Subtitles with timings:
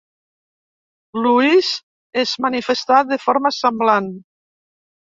[1.25, 1.69] Luis
[2.25, 4.15] es manifestà de forma semblant.